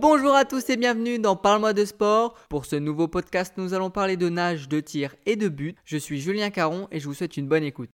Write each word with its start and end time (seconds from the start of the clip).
Bonjour 0.00 0.34
à 0.34 0.46
tous 0.46 0.70
et 0.70 0.78
bienvenue 0.78 1.18
dans 1.18 1.36
Parle-moi 1.36 1.74
de 1.74 1.84
sport. 1.84 2.32
Pour 2.48 2.64
ce 2.64 2.74
nouveau 2.74 3.06
podcast, 3.06 3.52
nous 3.58 3.74
allons 3.74 3.90
parler 3.90 4.16
de 4.16 4.30
nage, 4.30 4.66
de 4.66 4.80
tir 4.80 5.14
et 5.26 5.36
de 5.36 5.48
but. 5.48 5.76
Je 5.84 5.98
suis 5.98 6.22
Julien 6.22 6.48
Caron 6.48 6.88
et 6.90 7.00
je 7.00 7.06
vous 7.06 7.12
souhaite 7.12 7.36
une 7.36 7.46
bonne 7.46 7.64
écoute. 7.64 7.90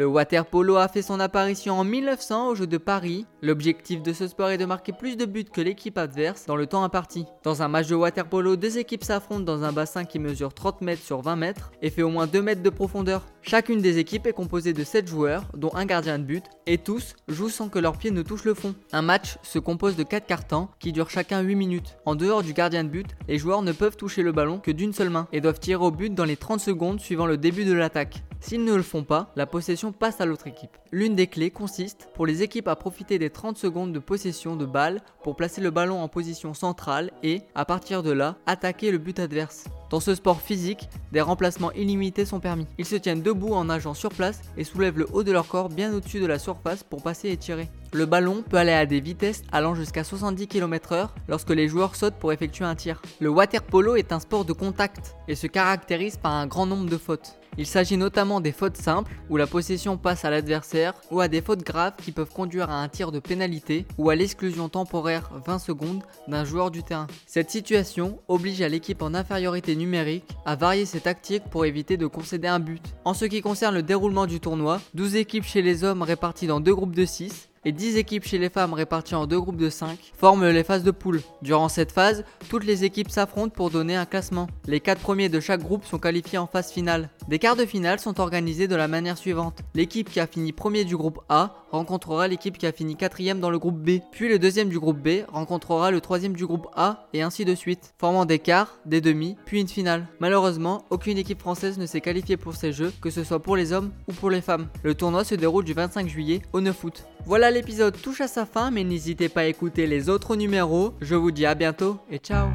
Le 0.00 0.06
water 0.06 0.46
polo 0.46 0.76
a 0.76 0.88
fait 0.88 1.02
son 1.02 1.20
apparition 1.20 1.78
en 1.78 1.84
1900 1.84 2.48
aux 2.48 2.54
Jeux 2.54 2.66
de 2.66 2.78
Paris. 2.78 3.26
L'objectif 3.42 4.02
de 4.02 4.14
ce 4.14 4.28
sport 4.28 4.48
est 4.48 4.56
de 4.56 4.64
marquer 4.64 4.92
plus 4.94 5.18
de 5.18 5.26
buts 5.26 5.44
que 5.44 5.60
l'équipe 5.60 5.98
adverse 5.98 6.46
dans 6.46 6.56
le 6.56 6.66
temps 6.66 6.84
imparti. 6.84 7.26
Dans 7.42 7.62
un 7.62 7.68
match 7.68 7.88
de 7.88 7.94
water 7.94 8.26
polo, 8.26 8.56
deux 8.56 8.78
équipes 8.78 9.04
s'affrontent 9.04 9.44
dans 9.44 9.62
un 9.62 9.72
bassin 9.72 10.06
qui 10.06 10.18
mesure 10.18 10.54
30 10.54 10.80
mètres 10.80 11.02
sur 11.02 11.20
20 11.20 11.36
mètres 11.36 11.70
et 11.82 11.90
fait 11.90 12.00
au 12.00 12.08
moins 12.08 12.26
2 12.26 12.40
mètres 12.40 12.62
de 12.62 12.70
profondeur. 12.70 13.26
Chacune 13.42 13.82
des 13.82 13.98
équipes 13.98 14.26
est 14.26 14.32
composée 14.32 14.72
de 14.72 14.84
7 14.84 15.06
joueurs, 15.06 15.44
dont 15.54 15.74
un 15.74 15.84
gardien 15.84 16.18
de 16.18 16.24
but, 16.24 16.46
et 16.64 16.78
tous 16.78 17.14
jouent 17.28 17.50
sans 17.50 17.68
que 17.68 17.78
leurs 17.78 17.98
pieds 17.98 18.10
ne 18.10 18.22
touchent 18.22 18.44
le 18.44 18.54
fond. 18.54 18.74
Un 18.92 19.02
match 19.02 19.36
se 19.42 19.58
compose 19.58 19.96
de 19.96 20.02
4 20.02 20.24
cartons 20.24 20.68
qui 20.78 20.92
durent 20.92 21.10
chacun 21.10 21.42
8 21.42 21.56
minutes. 21.56 21.98
En 22.06 22.14
dehors 22.14 22.42
du 22.42 22.54
gardien 22.54 22.84
de 22.84 22.88
but, 22.88 23.08
les 23.28 23.36
joueurs 23.36 23.60
ne 23.60 23.72
peuvent 23.72 23.98
toucher 23.98 24.22
le 24.22 24.32
ballon 24.32 24.60
que 24.60 24.70
d'une 24.70 24.94
seule 24.94 25.10
main 25.10 25.28
et 25.30 25.42
doivent 25.42 25.60
tirer 25.60 25.84
au 25.84 25.90
but 25.90 26.14
dans 26.14 26.24
les 26.24 26.38
30 26.38 26.58
secondes 26.58 27.00
suivant 27.00 27.26
le 27.26 27.36
début 27.36 27.66
de 27.66 27.74
l'attaque. 27.74 28.22
S'ils 28.40 28.64
ne 28.64 28.74
le 28.74 28.82
font 28.82 29.04
pas, 29.04 29.30
la 29.36 29.46
possession 29.46 29.92
passe 29.92 30.20
à 30.20 30.26
l'autre 30.26 30.46
équipe. 30.46 30.76
L'une 30.92 31.14
des 31.14 31.26
clés 31.26 31.50
consiste 31.50 32.08
pour 32.14 32.26
les 32.26 32.42
équipes 32.42 32.68
à 32.68 32.76
profiter 32.76 33.18
des 33.18 33.30
30 33.30 33.58
secondes 33.58 33.92
de 33.92 33.98
possession 33.98 34.56
de 34.56 34.64
balle 34.64 35.02
pour 35.22 35.36
placer 35.36 35.60
le 35.60 35.70
ballon 35.70 36.00
en 36.00 36.08
position 36.08 36.54
centrale 36.54 37.10
et, 37.22 37.42
à 37.54 37.64
partir 37.64 38.02
de 38.02 38.12
là, 38.12 38.36
attaquer 38.46 38.90
le 38.90 38.98
but 38.98 39.18
adverse. 39.18 39.64
Dans 39.90 39.98
ce 39.98 40.14
sport 40.14 40.40
physique, 40.40 40.88
des 41.10 41.20
remplacements 41.20 41.72
illimités 41.72 42.24
sont 42.24 42.38
permis. 42.38 42.68
Ils 42.78 42.86
se 42.86 42.94
tiennent 42.94 43.22
debout 43.22 43.54
en 43.54 43.64
nageant 43.64 43.92
sur 43.92 44.10
place 44.10 44.40
et 44.56 44.62
soulèvent 44.62 44.98
le 44.98 45.08
haut 45.12 45.24
de 45.24 45.32
leur 45.32 45.48
corps 45.48 45.68
bien 45.68 45.92
au-dessus 45.92 46.20
de 46.20 46.26
la 46.26 46.38
surface 46.38 46.84
pour 46.84 47.02
passer 47.02 47.30
et 47.30 47.36
tirer. 47.36 47.68
Le 47.92 48.06
ballon 48.06 48.44
peut 48.48 48.56
aller 48.56 48.70
à 48.70 48.86
des 48.86 49.00
vitesses 49.00 49.42
allant 49.50 49.74
jusqu'à 49.74 50.04
70 50.04 50.46
km/h 50.46 51.08
lorsque 51.26 51.50
les 51.50 51.66
joueurs 51.66 51.96
sautent 51.96 52.14
pour 52.14 52.32
effectuer 52.32 52.64
un 52.64 52.76
tir. 52.76 53.02
Le 53.18 53.30
water 53.30 53.64
polo 53.64 53.96
est 53.96 54.12
un 54.12 54.20
sport 54.20 54.44
de 54.44 54.52
contact 54.52 55.16
et 55.26 55.34
se 55.34 55.48
caractérise 55.48 56.16
par 56.16 56.32
un 56.34 56.46
grand 56.46 56.66
nombre 56.66 56.88
de 56.88 56.96
fautes. 56.96 57.40
Il 57.58 57.66
s'agit 57.66 57.96
notamment 57.96 58.40
des 58.40 58.52
fautes 58.52 58.76
simples, 58.76 59.12
où 59.28 59.36
la 59.36 59.46
possession 59.46 59.96
passe 59.96 60.24
à 60.24 60.30
l'adversaire, 60.30 60.94
ou 61.10 61.20
à 61.20 61.28
des 61.28 61.42
fautes 61.42 61.64
graves 61.64 61.96
qui 62.00 62.12
peuvent 62.12 62.32
conduire 62.32 62.70
à 62.70 62.80
un 62.80 62.88
tir 62.88 63.10
de 63.10 63.18
pénalité 63.18 63.86
ou 63.98 64.08
à 64.08 64.14
l'exclusion 64.14 64.68
temporaire 64.68 65.30
20 65.44 65.58
secondes 65.58 66.02
d'un 66.28 66.44
joueur 66.44 66.70
du 66.70 66.82
terrain. 66.82 67.08
Cette 67.26 67.50
situation 67.50 68.20
oblige 68.28 68.62
à 68.62 68.68
l'équipe 68.68 69.02
en 69.02 69.14
infériorité 69.14 69.74
numérique 69.80 70.28
à 70.46 70.54
varier 70.54 70.86
ses 70.86 71.00
tactiques 71.00 71.44
pour 71.50 71.64
éviter 71.64 71.96
de 71.96 72.06
concéder 72.06 72.48
un 72.48 72.60
but. 72.60 72.82
En 73.04 73.14
ce 73.14 73.24
qui 73.24 73.40
concerne 73.40 73.74
le 73.74 73.82
déroulement 73.82 74.26
du 74.26 74.38
tournoi, 74.38 74.80
12 74.94 75.16
équipes 75.16 75.44
chez 75.44 75.62
les 75.62 75.82
hommes 75.82 76.02
réparties 76.02 76.46
dans 76.46 76.60
deux 76.60 76.74
groupes 76.74 76.94
de 76.94 77.04
6 77.04 77.48
et 77.64 77.72
10 77.72 77.96
équipes 77.96 78.24
chez 78.24 78.38
les 78.38 78.48
femmes 78.48 78.72
réparties 78.72 79.14
en 79.14 79.26
deux 79.26 79.40
groupes 79.40 79.56
de 79.56 79.70
5 79.70 80.12
forment 80.16 80.48
les 80.48 80.64
phases 80.64 80.84
de 80.84 80.90
poule. 80.90 81.20
Durant 81.42 81.68
cette 81.68 81.92
phase, 81.92 82.24
toutes 82.48 82.64
les 82.64 82.84
équipes 82.84 83.10
s'affrontent 83.10 83.54
pour 83.54 83.70
donner 83.70 83.96
un 83.96 84.06
classement. 84.06 84.46
Les 84.66 84.80
4 84.80 85.00
premiers 85.00 85.28
de 85.28 85.40
chaque 85.40 85.62
groupe 85.62 85.84
sont 85.84 85.98
qualifiés 85.98 86.38
en 86.38 86.46
phase 86.46 86.72
finale. 86.72 87.10
Des 87.28 87.38
quarts 87.38 87.56
de 87.56 87.66
finale 87.66 88.00
sont 88.00 88.20
organisés 88.20 88.68
de 88.68 88.76
la 88.76 88.88
manière 88.88 89.18
suivante. 89.18 89.60
L'équipe 89.74 90.10
qui 90.10 90.20
a 90.20 90.26
fini 90.26 90.52
premier 90.52 90.84
du 90.84 90.96
groupe 90.96 91.20
A 91.28 91.54
rencontrera 91.70 92.28
l'équipe 92.28 92.58
qui 92.58 92.66
a 92.66 92.72
fini 92.72 92.96
quatrième 92.96 93.40
dans 93.40 93.50
le 93.50 93.58
groupe 93.58 93.78
B. 93.78 94.00
Puis 94.10 94.28
le 94.28 94.38
deuxième 94.38 94.68
du 94.68 94.78
groupe 94.78 94.98
B 94.98 95.24
rencontrera 95.28 95.90
le 95.90 96.00
troisième 96.00 96.32
du 96.32 96.46
groupe 96.46 96.66
A 96.74 97.08
et 97.12 97.22
ainsi 97.22 97.44
de 97.44 97.54
suite, 97.54 97.94
formant 97.98 98.24
des 98.24 98.38
quarts, 98.38 98.78
des 98.86 99.00
demi, 99.00 99.36
puis 99.44 99.60
une 99.60 99.68
finale. 99.68 100.08
Malheureusement, 100.18 100.84
aucune 100.90 101.18
équipe 101.18 101.40
française 101.40 101.78
ne 101.78 101.86
s'est 101.86 102.00
qualifiée 102.00 102.36
pour 102.36 102.56
ces 102.56 102.72
jeux, 102.72 102.92
que 103.00 103.10
ce 103.10 103.22
soit 103.22 103.40
pour 103.40 103.56
les 103.56 103.72
hommes 103.72 103.92
ou 104.08 104.12
pour 104.12 104.30
les 104.30 104.40
femmes. 104.40 104.68
Le 104.82 104.94
tournoi 104.94 105.24
se 105.24 105.34
déroule 105.34 105.64
du 105.64 105.72
25 105.72 106.08
juillet 106.08 106.42
au 106.52 106.60
9 106.60 106.84
août. 106.84 107.04
Voilà 107.26 107.50
l'épisode 107.50 108.00
touche 108.00 108.20
à 108.20 108.28
sa 108.28 108.46
fin, 108.46 108.70
mais 108.70 108.84
n'hésitez 108.84 109.28
pas 109.28 109.42
à 109.42 109.44
écouter 109.44 109.86
les 109.86 110.08
autres 110.08 110.36
numéros. 110.36 110.94
Je 111.00 111.14
vous 111.14 111.30
dis 111.30 111.46
à 111.46 111.54
bientôt 111.54 111.98
et 112.10 112.18
ciao 112.18 112.48